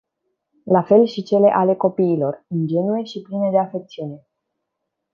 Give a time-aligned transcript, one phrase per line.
[0.65, 4.27] La fel și cele ale copiilor, ingenue și pline de afecțiune.